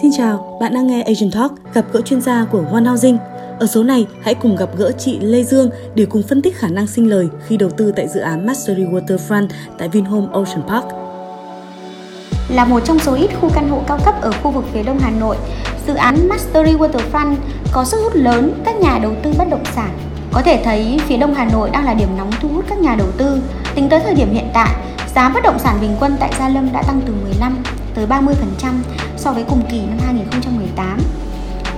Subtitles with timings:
[0.00, 3.18] Xin chào, bạn đang nghe Asian Talk, gặp gỡ chuyên gia của One Housing.
[3.60, 6.68] Ở số này, hãy cùng gặp gỡ chị Lê Dương để cùng phân tích khả
[6.68, 10.84] năng sinh lời khi đầu tư tại dự án Mastery Waterfront tại Vinhome Ocean Park.
[12.48, 14.98] Là một trong số ít khu căn hộ cao cấp ở khu vực phía đông
[14.98, 15.36] Hà Nội,
[15.86, 17.34] dự án Mastery Waterfront
[17.72, 19.98] có sức hút lớn các nhà đầu tư bất động sản.
[20.32, 22.94] Có thể thấy phía đông Hà Nội đang là điểm nóng thu hút các nhà
[22.94, 23.40] đầu tư.
[23.74, 24.74] Tính tới thời điểm hiện tại,
[25.14, 27.62] giá bất động sản bình quân tại Gia Lâm đã tăng từ 15
[27.94, 28.32] tới 30%
[29.22, 30.98] so với cùng kỳ năm 2018.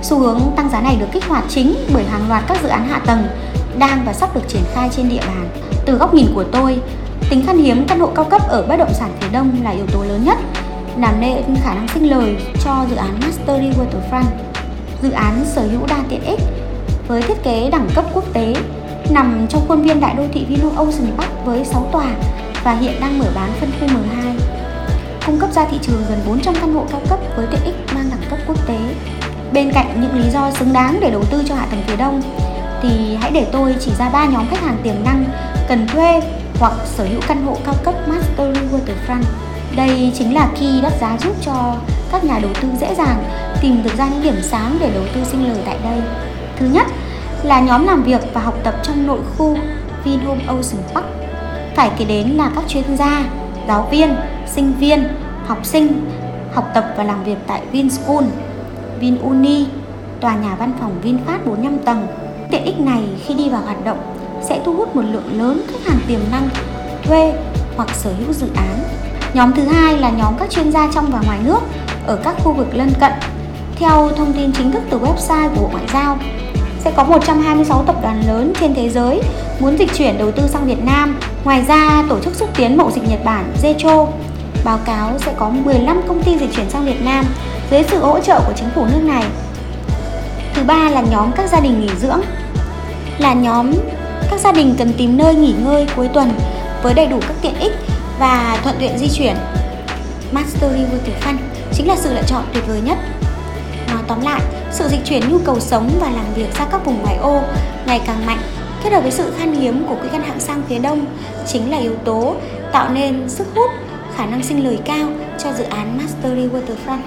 [0.01, 2.87] Xu hướng tăng giá này được kích hoạt chính bởi hàng loạt các dự án
[2.87, 3.23] hạ tầng
[3.77, 5.49] đang và sắp được triển khai trên địa bàn.
[5.85, 6.79] Từ góc nhìn của tôi,
[7.29, 9.85] tính khan hiếm căn hộ cao cấp ở bất động sản phía Đông là yếu
[9.93, 10.37] tố lớn nhất,
[10.97, 14.25] làm nên khả năng sinh lời cho dự án Mastery Waterfront.
[15.01, 16.39] Dự án sở hữu đa tiện ích
[17.07, 18.55] với thiết kế đẳng cấp quốc tế,
[19.09, 22.07] nằm trong khuôn viên đại đô thị Vino Ocean Park với 6 tòa
[22.63, 24.54] và hiện đang mở bán phân khu M2
[25.25, 28.09] cung cấp ra thị trường gần 400 căn hộ cao cấp với tiện ích mang
[28.09, 28.77] đẳng cấp quốc tế.
[29.53, 32.21] Bên cạnh những lý do xứng đáng để đầu tư cho hạ tầng phía Đông,
[32.81, 35.25] thì hãy để tôi chỉ ra ba nhóm khách hàng tiềm năng
[35.67, 36.21] cần thuê
[36.59, 39.23] hoặc sở hữu căn hộ cao cấp Mastery Waterfront.
[39.75, 41.75] Đây chính là key đắt giá giúp cho
[42.11, 43.23] các nhà đầu tư dễ dàng
[43.61, 46.01] tìm được ra những điểm sáng để đầu tư sinh lời tại đây.
[46.59, 46.87] Thứ nhất
[47.43, 49.57] là nhóm làm việc và học tập trong nội khu
[50.03, 51.05] Vinhome Ocean Park.
[51.75, 53.23] Phải kể đến là các chuyên gia,
[53.67, 54.15] giáo viên,
[54.55, 55.07] sinh viên,
[55.45, 56.09] học sinh
[56.53, 58.23] học tập và làm việc tại Vinschool,
[58.99, 59.65] Vinuni,
[60.19, 62.07] tòa nhà văn phòng VinFast 45 tầng.
[62.51, 63.97] Tiện ích này khi đi vào hoạt động
[64.41, 66.49] sẽ thu hút một lượng lớn khách hàng tiềm năng
[67.03, 67.33] thuê
[67.75, 68.79] hoặc sở hữu dự án.
[69.33, 71.59] Nhóm thứ hai là nhóm các chuyên gia trong và ngoài nước
[72.05, 73.11] ở các khu vực lân cận.
[73.75, 76.17] Theo thông tin chính thức từ website của Bộ Ngoại giao,
[76.79, 79.21] sẽ có 126 tập đoàn lớn trên thế giới
[79.59, 81.19] muốn dịch chuyển đầu tư sang Việt Nam.
[81.43, 84.07] Ngoài ra, tổ chức xúc tiến mậu dịch Nhật Bản Jetro
[84.65, 87.25] báo cáo sẽ có 15 công ty dịch chuyển sang Việt Nam
[87.71, 89.23] dưới sự hỗ trợ của chính phủ nước này.
[90.53, 92.21] Thứ ba là nhóm các gia đình nghỉ dưỡng.
[93.17, 93.71] Là nhóm
[94.31, 96.31] các gia đình cần tìm nơi nghỉ ngơi cuối tuần
[96.83, 97.71] với đầy đủ các tiện ích
[98.19, 99.35] và thuận tiện di chuyển.
[100.31, 101.37] Mastery Waterfront
[101.73, 102.97] chính là sự lựa chọn tuyệt vời nhất.
[103.87, 107.01] Nói tóm lại, sự dịch chuyển nhu cầu sống và làm việc ra các vùng
[107.01, 107.41] ngoại ô
[107.85, 108.39] ngày càng mạnh
[108.83, 111.05] kết hợp với sự khan hiếm của quỹ căn hạng sang phía đông
[111.47, 112.35] chính là yếu tố
[112.71, 113.84] tạo nên sức hút
[114.15, 116.99] khả năng sinh lời cao cho dự án Mastery Waterfront.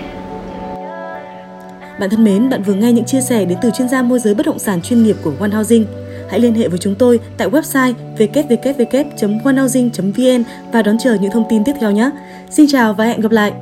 [2.01, 4.35] Bạn thân mến, bạn vừa nghe những chia sẻ đến từ chuyên gia môi giới
[4.35, 5.87] bất động sản chuyên nghiệp của One Housing.
[6.31, 10.43] Hãy liên hệ với chúng tôi tại website www.onehousing.vn
[10.73, 12.11] và đón chờ những thông tin tiếp theo nhé.
[12.51, 13.53] Xin chào và hẹn gặp lại!